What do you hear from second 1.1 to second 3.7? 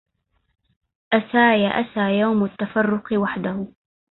أساي أسى يوم التفرق وحده